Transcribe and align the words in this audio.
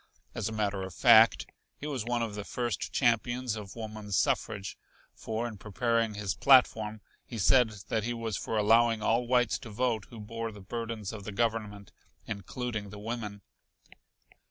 As 0.33 0.49
a 0.49 0.51
matter 0.51 0.81
of 0.81 0.95
fact, 0.95 1.45
he 1.77 1.85
was 1.85 2.03
one 2.03 2.23
of 2.23 2.33
the 2.33 2.43
first 2.43 2.91
champions 2.91 3.55
of 3.55 3.75
woman's 3.75 4.17
suffrage, 4.17 4.75
for 5.13 5.47
in 5.47 5.59
preparing 5.59 6.15
his 6.15 6.33
platform 6.33 7.01
he 7.23 7.37
said 7.37 7.69
that 7.89 8.03
he 8.03 8.11
was 8.15 8.35
for 8.35 8.57
allowing 8.57 9.03
all 9.03 9.27
whites 9.27 9.59
to 9.59 9.69
vote 9.69 10.05
who 10.09 10.19
bore 10.19 10.51
the 10.51 10.59
burdens 10.59 11.13
of 11.13 11.23
the 11.23 11.31
Government, 11.31 11.91
including 12.25 12.89
the 12.89 12.97
women. 12.97 13.43